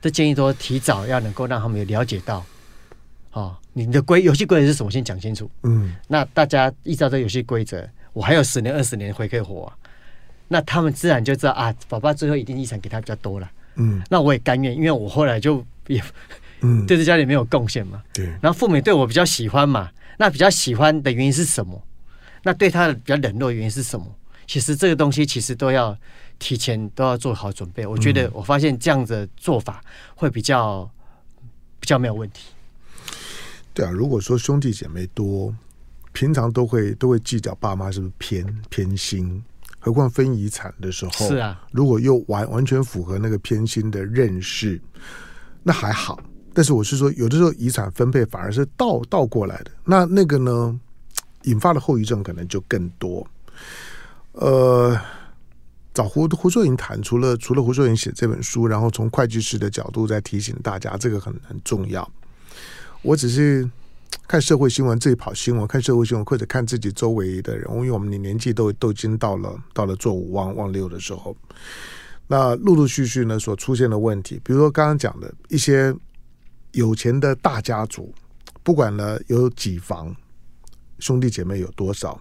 [0.00, 2.42] 这建议都提早要能够让他们有了解到，
[3.32, 4.90] 哦，你的规游戏规则是什么？
[4.90, 5.50] 先讲清楚。
[5.64, 9.76] 嗯，那大家依照这游戏规则，我还有十年、二十年回可以活，啊，
[10.48, 13.50] 那他们自然就知道啊，爸爸最后一定遗产给他比较多了。
[13.74, 16.02] 嗯，那我也甘愿，因为我后来就也
[16.62, 18.02] 嗯 对这家里没有贡献嘛。
[18.14, 21.86] 对，然后父母对我比较喜欢嘛，那比较喜欢的原因是什么？
[22.44, 24.06] 那对他的比较冷落的原因是什么？
[24.50, 25.96] 其实这个东西其实都要。
[26.42, 29.84] 提前都要做好准备，我觉得我发现这样的做法
[30.14, 30.90] 会比较
[31.78, 32.46] 比较没有问题。
[33.74, 35.54] 对啊，如果说兄弟姐妹多，
[36.12, 39.44] 平常都会都会计较爸妈是不是偏偏心，
[39.78, 44.80] 何况分遗产的时候，是啊，如果又完完全符合那个偏心的认识，
[45.62, 46.18] 那还好。
[46.54, 50.80] 但是我是说，有的时候遗产分配反而是倒倒过来的，那那个呢，
[51.42, 53.28] 引发的后遗症可能就更多。
[54.32, 54.98] 呃。
[55.92, 62.08] 找胡胡硕营谈，除了除了胡硕营写这本书，然后从会计师的角度再提醒大家，这个很很重要。
[63.02, 63.68] 我只是
[64.28, 71.36] 看社会新闻，自己跑新闻，看社会新闻或者看自己周围的人，因为我们的年纪都都已经到了到了做五忘忘六的时候，
[72.28, 75.92] 那陆陆续续呢所出现的问题，比如说刚刚讲的一些
[76.70, 78.14] 有钱的大家族，
[78.62, 80.14] 不管呢有几房，
[81.00, 82.18] 兄弟姐妹有多少，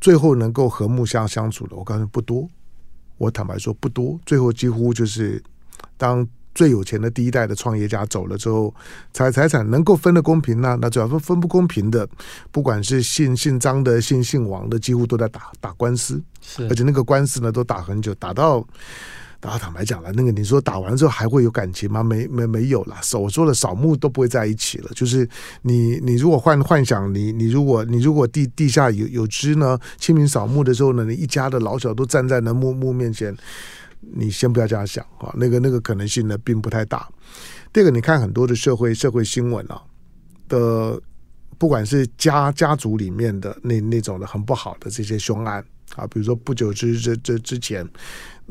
[0.00, 2.48] 最后能够和睦相相处的，我告诉你不多。
[3.18, 5.42] 我坦白说不多，最后几乎就是
[5.96, 8.74] 当最有钱的第一代的创业家走了之后，
[9.12, 10.78] 财财产能够分的公平呢、啊？
[10.80, 12.06] 那主要分分不公平的，
[12.50, 18.66] 不管是姓姓张的、姓姓王的，几乎都在打打官司，是而且那个官司呢都打很久，打到
[19.40, 22.02] 然后坦白讲了，那个你说打完之后还会有感情吗？
[22.02, 22.96] 没没没有了。
[23.20, 24.90] 我说了，扫墓都不会在一起了。
[24.94, 25.28] 就是
[25.62, 33.36] 你你如果幻幻想你你如果你如果地地下有有知呢，清明扫墓的时候呢，你一家的老小都站在那墓墓面前，
[34.00, 37.08] 你先不要这样想啊，那个那个可能性呢并不太大。
[37.72, 39.82] 这个你看很多的社会社会新闻啊
[40.48, 41.00] 的，
[41.58, 45.64] 不管是家家族里面的那那种的很不好的这些凶案
[45.94, 47.88] 啊，比如说不久之这这之前。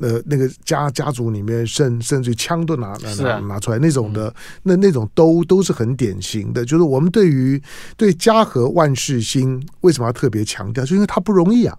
[0.01, 6.65] 呃，那个家家族里面甚甚至枪都拿拿拿出来那种的，那那种都都是很典型的。
[6.65, 7.61] 就是我们对于
[7.95, 10.83] 对家和万事兴为什么要特别强调？
[10.83, 11.77] 就因为它不容易啊。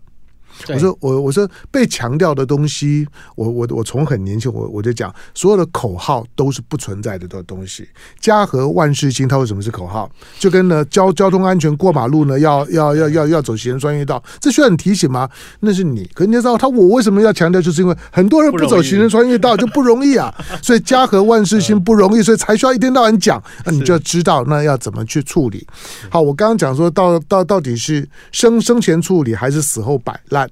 [0.69, 7.89] 我说我我说被强调的东西，我我我从很年轻我我就讲，所有的口号都是不存在的的东西。
[8.21, 10.11] 家和万事兴，它为什么是口号？
[10.39, 15.29] 就跟呢交交通安全过马路呢，要要要要要走行人专用道，这需要你提醒吗？
[15.61, 16.09] 那是你。
[16.15, 17.61] 可你知道他我为什么要强调？
[17.61, 23.43] 就是因为很多人不走行人穿越道就不容易啊， 所以家和万事兴不容易，所以才需要一天到晚讲。
[23.65, 25.67] 那你就要知道那要怎么去处理。
[26.11, 30.46] 好，我刚刚讲说到到到底是生生前处理还是死后摆烂？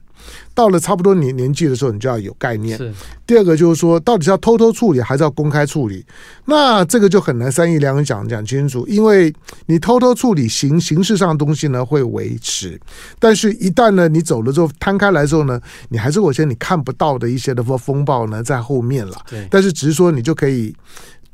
[0.54, 2.76] 到了差不多年年纪的时候，你就要有概念。
[2.78, 2.92] 是。
[3.26, 6.04] 第二个就是说，到底是要偷偷处理还是要公开处理？
[6.44, 9.32] 那这个就很难三言两语讲讲清楚，因为
[9.66, 12.80] 你偷偷处理形形式上的东西呢会维持，
[13.18, 19.16] 但是一旦呢你走了之后摊开来之后呢，你还是有些你看不到的一些的风暴呢在后面了。
[19.28, 19.46] 对。
[19.50, 20.74] 但是只是说你就可以。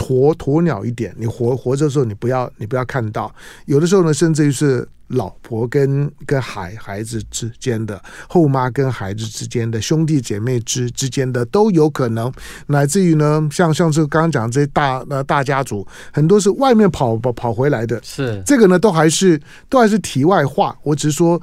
[0.01, 3.31] 鸵鸵鸟一点，你活活着的时候，你不要你不要看到，
[3.66, 12.33] 有的时候呢，甚至于是老婆跟跟孩孩子之间的，后妈跟孩子之间的，兄弟姐妹之之间的都有可能，
[12.66, 18.42] 乃至于呢，像像这刚刚讲这些大呃大家族，很多是外面跑跑跑回来的，是。
[18.46, 21.40] 这个呢，都还是都还是题外话，我只是说。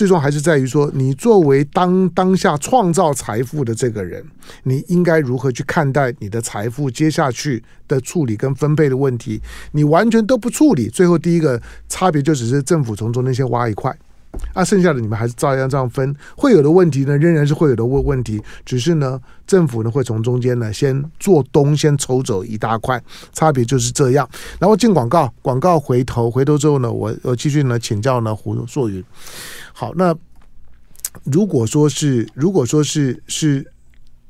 [0.00, 4.24] 最终还是在于说，你作为当当下创造财富的这个人，
[4.62, 9.42] 你应该如何去看待你的财富接下去的处理跟分配的问题？
[9.72, 13.94] 你完全都不处理，最后第一个差别就只是政府从中间先挖一块。
[14.54, 24.26] 啊，剩下的你们还是照样这样分，会有的问题呢，仍然是会有的问问题，只是呢，政府呢会从中间呢先做东，先抽走一大块，差别就是这样。
[24.60, 29.04] 然后进广告，广告回头，回头之后呢，我我继续呢请教呢胡硕云。
[29.80, 30.14] 好，那
[31.24, 33.66] 如果说是如果说是是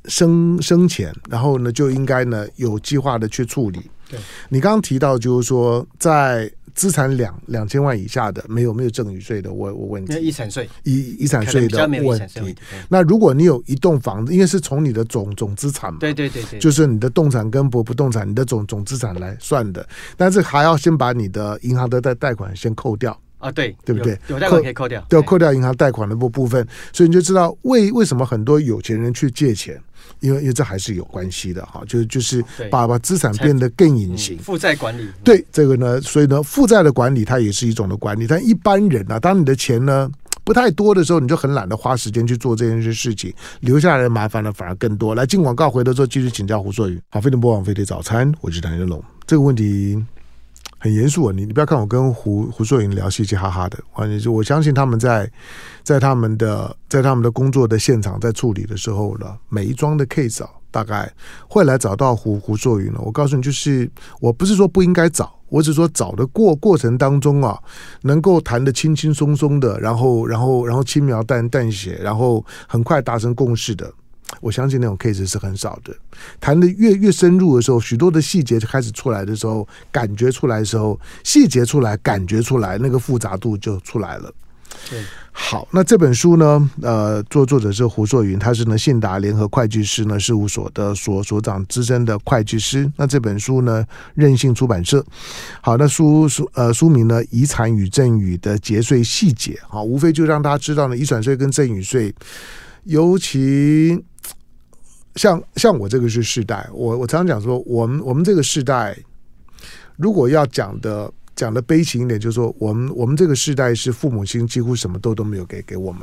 [0.04, 3.80] 生生前，然后呢就应该呢有计划的去处理。
[4.08, 4.16] 对，
[4.48, 6.48] 你刚刚提到就是说在。
[6.72, 12.56] 资产两两千万以下的没有没有赠与税的我我问题，遗产税遗遗产税的问题。
[12.88, 19.86] 那如果你有一栋房子，因为是从你的总总资产嘛，对对对对，就是你的动产跟不不动产，你的总总资产来算的。
[20.16, 24.16] 但是还要先把你的银行的贷贷款先扣掉啊，对对不对？
[24.28, 29.76] 有贷款可以扣掉，对，扣掉银行贷款的部部分，所以你就知道为为什么很多有钱人去借钱。
[30.20, 35.08] 因为因为这还是有关系的哈，就是就是把把资产变得更隐形，负债管理。
[35.24, 38.26] 对这个呢，所以呢，负债的管理它也是一种的管理。
[38.26, 40.10] 但一般人呢、啊，当你的钱呢
[40.44, 45.14] 不太多的时候，你就很懒得花时间去做这件事事情，留下来的麻烦呢反而更多。
[45.14, 47.00] 来进广告，回头之后继续请教胡硕宇。
[47.08, 49.02] 好，飞碟播网飞碟早餐，我是谭元龙。
[49.26, 50.04] 这个问题。
[50.82, 51.32] 很严肃啊！
[51.36, 55.30] 你你不要看我跟胡胡硕云聊嘻嘻哈哈的，反正就我相信他们在
[55.82, 61.12] 在他们的在他们的工作的现场在处理的时候呢，每一桩的 case 啊，大概
[61.46, 63.00] 会来找到胡胡硕云了。
[63.02, 63.90] 我告诉你，就是
[64.20, 67.58] 我不是说不应该找，我只是说找的过过程当中啊，
[68.00, 73.92] 能够谈得轻轻松松的，然后然后然后轻描淡淡写，然后很快达成共识的。
[74.40, 75.94] 我相信那种 case 是很少的，
[76.40, 84.32] 谈的越越深入的时候，许多的细节就开始出来的时候，感觉出来的时候，细节出来，感觉出来，那个复杂度就出来了。
[84.88, 92.90] 对，好，那这本书呢，呃，作作者是胡硕云，他是呢信达联合会计师呢事务所的所所长，资深的会计师。
[92.96, 95.04] 那这本书呢，任性出版社。
[95.60, 99.58] 好，那书书呃书名呢，遗产与赠与的节税细节。
[99.68, 102.14] 好，无非就让大家知道呢，遗产税跟赠与税，
[102.84, 104.04] 尤其。
[105.16, 108.96] 像像我这个是世代，我我常常讲说，我们我们这个世代，
[109.96, 116.02] 如果要讲的讲的悲情一点，就是说，我们我们这个世代是父母亲几乎什么都都没有给给我们，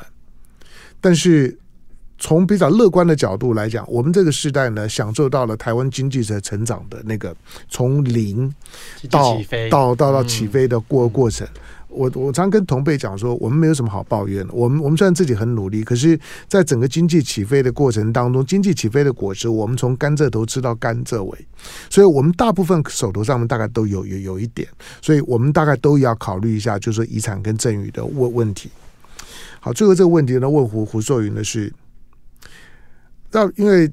[1.00, 1.58] 但是
[2.18, 7.36] 从比较乐观的角度来讲，我们这个世代呢，享受到了台湾经济的成长的那个
[7.70, 8.54] 从零
[9.10, 9.38] 到
[9.70, 11.48] 到到到起飞的过过程。
[11.98, 14.54] 我我常跟同辈讲说，我们没有什么好抱怨的。
[14.54, 21.48] 我们我们虽然自己很努力，可是在整个经济起飞的过程当中，经济起飞的果实，我们从甘蔗头吃到甘蔗尾，
[21.90, 24.68] 所以我们大部分手头上面大概都有有有一点，
[25.02, 28.70] 所以我们大概都要考虑一下，就是遗产跟赠与的问问题。
[29.60, 31.74] 好，最后这个问题呢，问胡胡硕云的是，
[33.32, 33.92] 那因为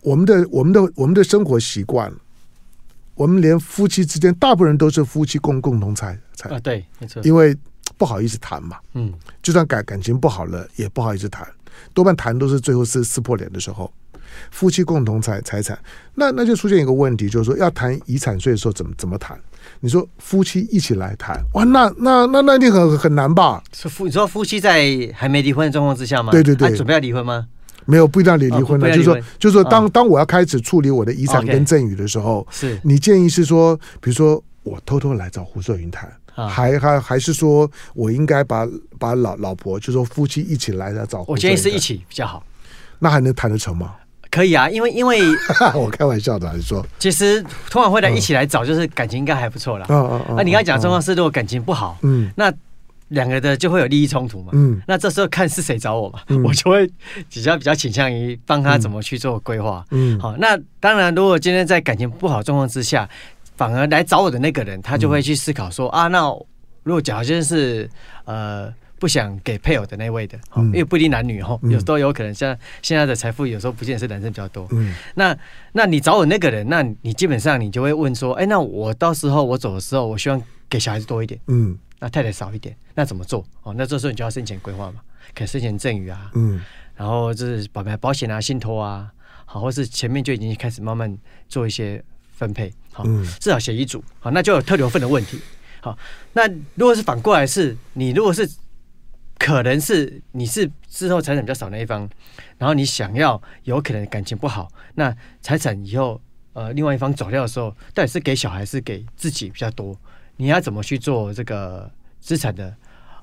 [0.00, 2.12] 我们的我们的我们的生活习惯，
[3.14, 7.56] 我们连夫妻之间，大部分人都是夫妻共共同财财啊，对，没错，因为
[7.96, 11.46] 不好意思谈嘛，嗯，就算感感情不好了，也不好意思谈，
[11.92, 13.92] 多半谈都是最后撕撕破脸的时候。
[14.50, 15.78] 夫妻共同财财产，
[16.14, 19.38] 那那就出现一个问题，就是说要谈遗产税的时候怎么怎么谈？
[19.80, 23.62] 你说夫妻一起来谈，哇，那那那那一定很很难吧？
[23.74, 26.32] 是夫，你说夫妻在还没离婚的状况之下吗？
[26.32, 27.46] 对对对，啊、准备要离婚吗？
[27.84, 36.10] 没有，不一定要离离婚的，就是说，就是说，当当我要开始处理我的遗产跟赠与的时候，是你建议是说，比如说我偷偷来找胡硕云谈，
[36.48, 38.66] 还还还是说我应该把
[38.98, 41.24] 把老老婆，就是说夫妻一起来来找？
[41.26, 42.44] 我建议是一起比较好，
[42.98, 43.94] 那还能谈得成吗？
[44.30, 45.20] 可以啊，因为因为
[45.74, 49.86] 我开玩笑的，还是说，其实通常会来一起来找，就是感情应该还不错啦。
[49.90, 50.36] 嗯嗯嗯。
[50.36, 52.52] 那你刚才讲的状况是，如果感情不好，嗯，那。
[53.12, 56.90] 两个的就会有利益冲突嘛，嗯，那这时候看是谁找我嘛，嗯、 我就会
[57.28, 63.08] 比较比较倾向于帮他怎么去做规划，嗯，好，那当然，如果今天在感情不好状况之下，
[63.56, 66.26] 反而来找我的那个人，他就会去思考说、嗯、啊，那
[66.82, 67.88] 如果假设是
[68.24, 75.36] 呃不想给配偶的那位的，嗯、因为不一定男女哈，有时候有可能像现在的财富有时候不见得是男生比较多，嗯，那
[75.72, 81.76] 那你找我那个人，那你基本上你就会问说，哎，那我到时候我走的时候，我希望给小孩子多一点，嗯。
[82.02, 83.46] 那太太少一点，那怎么做？
[83.62, 85.00] 哦，那这时候你就要生前规划嘛，
[85.36, 86.60] 可以生前赠与啊，嗯，
[86.96, 89.08] 然后就是保保险啊、信托啊，
[89.44, 91.16] 好，或是前面就已经开始慢慢
[91.48, 95.40] 做一些分配，好，嗯、至少写遗嘱，好，那就有特留份的问题，
[95.80, 95.96] 好，
[96.32, 98.50] 那如果是反过来是，你如果是
[99.38, 102.10] 可能是你是之后财产比较少那一方，
[102.58, 106.20] 然后你想要有可能感情不好，那财产以后
[106.52, 109.96] 呃另外一方走掉的时候，到底是给小孩是给自己比较多？
[110.42, 111.88] 你要怎么去做这个
[112.20, 112.74] 资产的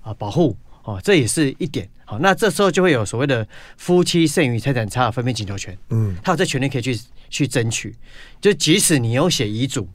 [0.01, 1.01] 啊保护哦？
[1.03, 2.17] 这也是一点好。
[2.17, 3.45] 那这时候就会有所谓的
[3.75, 5.77] 夫妻剩余财产差分配请求权。
[5.89, 6.97] 嗯，他有这权利可以去
[7.29, 7.93] 去争取。
[8.39, 9.85] 就即使你有写遗嘱，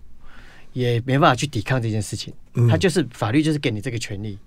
[0.74, 2.30] 也没办法去抵抗这件事情。
[2.56, 4.38] 嗯，他就是法律就是给你这个权利。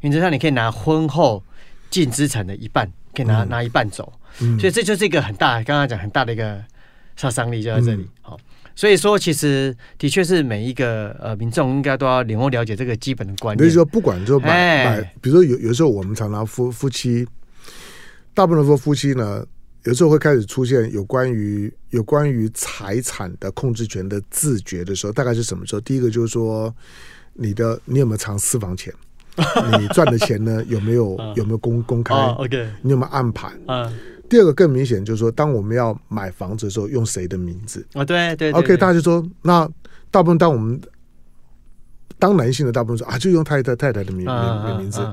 [0.00, 1.40] 原则上你可以拿婚后
[1.88, 4.12] 净资产的一半，可以拿拿一半走。
[4.40, 6.60] 嗯，所以这就是一个很大，刚刚讲很大的一个
[7.14, 8.08] 杀伤力就在这里。
[8.22, 8.36] 好。
[8.76, 13.62] 所以说，其实的确是每一个呃民众应该都要领悟了解这个基本的观念。
[13.62, 17.26] 比如说，不管就买买，比如说有有时候我们常常夫夫妻，
[18.34, 19.46] 大部分说夫妻呢，
[19.84, 25.80] 有时候会开始出现有关于有关于财产的控制权的自觉的时候，大概是什么时候？
[25.80, 26.74] 第一个就是说，
[27.34, 28.92] 你的你有没有藏私房钱？
[29.80, 33.52] 你赚的钱呢有没有有没有公公开？OK，你有没有暗盘？
[33.66, 33.92] 嗯。
[34.34, 37.86] 第二个更明显就是说，当我们要买房子的时候，用谁的名字？
[37.92, 38.50] 啊，对对。
[38.50, 39.64] OK，大家就说，那
[40.10, 40.80] 大部分当我们
[42.18, 45.08] 当男性的大部分说啊，就用太太太太的名名名字。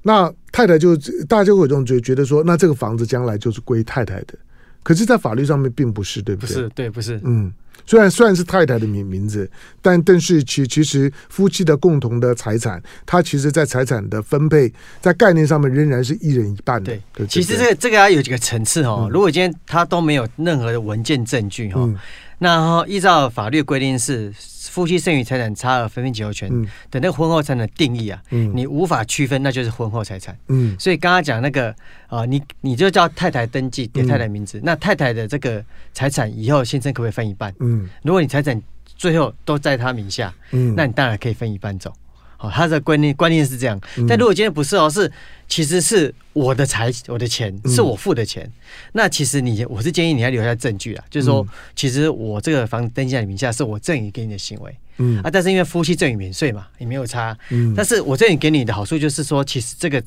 [0.00, 0.96] 那太太就
[1.28, 4.34] 大家就会有这种觉觉得说，那这个房子将来就是归太太的。
[4.82, 6.54] 可是，在法律上面并不是，对不对？
[6.54, 7.20] 不是，对，不是。
[7.22, 7.52] 嗯。
[7.86, 9.50] 虽然虽然是太太的名名字，
[9.82, 16.92] 但但是其其实夫妻的共同的财产，它其实，在财产的分配在概念上面仍然是一人一半的。
[16.92, 19.02] 对，对对其实这个这个要有几个层次哦。
[19.02, 21.96] 嗯、如果今天他都没有任何的文件证据哈，嗯、
[22.38, 24.32] 那依照法律规定是。
[24.64, 26.50] 夫妻剩余财产差额分配请求权
[26.90, 30.36] 的那个婚后财产的定义啊，嗯、你无法区分，那就是婚后财产。
[30.48, 31.70] 嗯，所以刚刚讲那个
[32.08, 37.54] 啊、呃，你你就叫太太登记，点太太名字，嗯、那太太的这个财产以后先生可不可以分一半？
[37.60, 38.60] 嗯，如果你财产
[38.96, 41.92] 最后都在他名下，嗯，那你当然可以分一半走。
[42.36, 45.10] 好，他的观念观念是这样，但如果今天不是哦，是
[45.48, 48.52] 其实是我的财我的钱是我付的钱，嗯、
[48.92, 55.22] 那其实你我是建议你要留下证据啊，就是说其实我这个房子登记在你名下是我赠与给你的行为，嗯。
[55.22, 60.02] 啊，但是因为夫妻赠与免税嘛，也没有差，嗯，但是我赠与给你的好处就是说，其实这个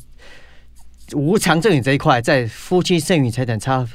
[1.14, 3.88] 无偿赠与这一块在夫妻剩余财产差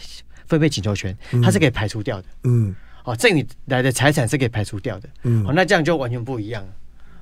[0.47, 2.75] 分配请求权，它是可以排除掉的，嗯，
[3.05, 6.69] 哦，赠与来的财产是可以排除掉的，嗯，哦，那这样就完全不一样了。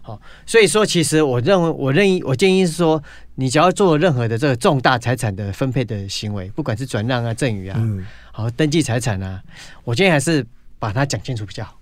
[0.03, 3.03] 好，所以说，其实我认为，我认我建议是说，
[3.35, 9.43] 你只要做任何的这个重大财产的分配的行为，不管是转让啊、赠与啊，嗯、好登记财产啊，
[9.85, 10.45] 我建议还是
[10.79, 11.77] 把它讲清楚比较好。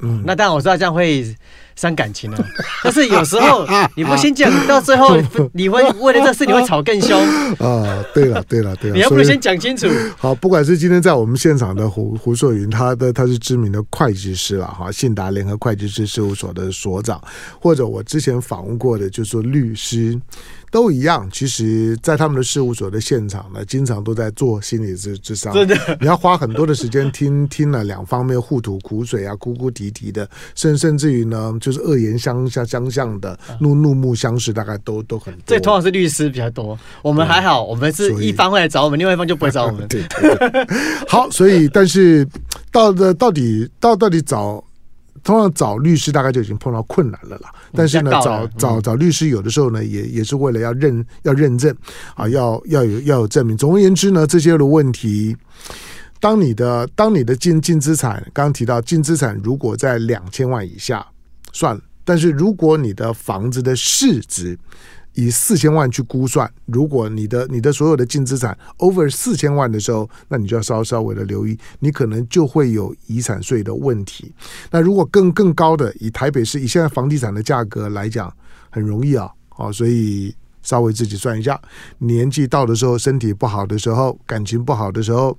[0.00, 1.24] 嗯，那当然我知道这样会
[1.76, 2.46] 伤感情了，
[2.82, 3.66] 但是有时候
[3.96, 5.16] 你不先讲，到最后
[5.52, 7.20] 你会为了这事你会吵更凶
[7.58, 8.04] 啊。
[8.14, 9.86] 对了，对了，对了，你要不先讲清楚。
[10.18, 17.22] 好，不管是今天在我们现场的胡胡硕云，他的他是知名的会计师了哈，信达联合会计师事务所的所长，
[17.60, 20.18] 或者我之前访问过的，就是说律师。
[20.70, 25.52] 都一样，其实，在他们的事务所的现场呢，经常都在做心理咨咨商。
[25.52, 35.42] 真的，你要花很多的时间听听了两方面互吐苦水啊，哭哭啼啼的，甚甚至于呢，就是恶言相相相向的，怒怒目相视，大概都都很多。
[35.46, 39.88] 这通常是律师比较多，我们还好，我们是一方会来找我们，另外一方就不会找我们。
[39.88, 40.66] 对，对，对，
[41.08, 42.28] 好，所以但是
[42.70, 44.62] 到的到底到到底找。
[45.24, 51.72] 通常找律师大概就已经碰到困难了啦，但是呢，找找找律师有的时候呢，也也是为了要认要认证
[52.16, 53.56] 啊，要要有要有证明。
[53.56, 55.36] 总而言之呢，这些的问题，
[56.18, 61.06] 当你的当你的净净资产，刚刚提到净资产如果在两千万以下
[61.52, 64.58] 算了，但是如果你的房子的市值，
[65.14, 74.32] 以四千万去估算，如果你的你的所有的净资产 over 四千万的时候，那你就要稍稍微的留意，你可能就会有遗产税的问题。
[74.70, 78.34] 那如果更更高的，以台北市以现在房地产的价格来讲，
[78.70, 81.60] 很容易啊，好，所以稍微自己算一下，
[81.98, 85.36] 年纪到的时候，身体不好的时候，感情不好的时候，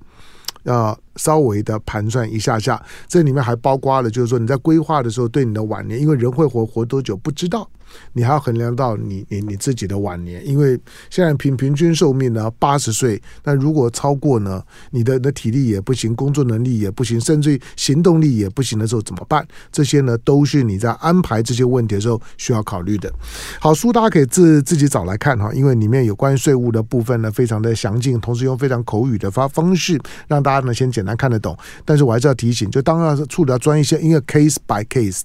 [0.63, 2.81] 要稍微的盘算一下下。
[3.07, 7.69] 这里面还包括了，就是说你在规划的时候，对你的晚年，因为人会活活多久不知道。
[8.13, 10.79] 你还要衡量到你你你自己的晚年，因为
[11.09, 19.45] 现在平平均寿命呢八十岁，那如果超过呢，你的的体力也不行，工作能力也不行，甚至于行动力也不行的时候怎么办？
[19.71, 23.11] 这些呢都是你在安排这些问题的时候需要考虑的。
[23.59, 31.57] 好，书大家可以自自己找来看哈，因为里面有关于税务的部分呢非常的详尽，同时用非常口语的发方式让大家呢先简单看得懂。
[31.85, 35.21] 但是我还是要提醒，就当然是处理到专业性，因为 case by case。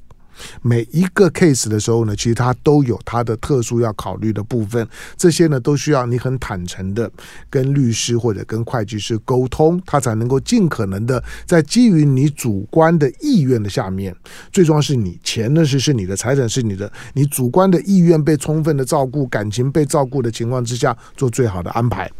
[0.62, 4.86] 每一个 case 的时候呢，其实它都有它的特殊要考虑的部分，
[5.16, 7.10] 这些呢都需要你很坦诚的
[7.50, 14.14] 跟律师或者跟会计师沟通，他才能够尽可能的在基于你主观的意愿的下面，
[14.52, 22.10] 最重要是你钱呢是是你的财产是你的，你主观的意愿被充分的照顾，感情被照顾的情况之下，做最好的安排。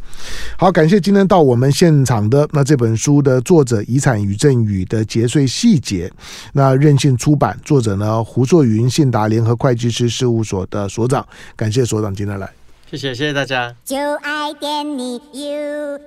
[0.56, 6.10] 好感谢今天到我们现场的那这本书的作者遗产与赠与的节税细节。
[6.52, 11.26] 那任性出版作者呢胡硕云信达联合会计师事务所的所长。
[11.56, 12.48] 感谢所长今天来。
[12.90, 13.74] 谢谢谢谢大家。
[13.84, 15.98] 就爱点你 ufo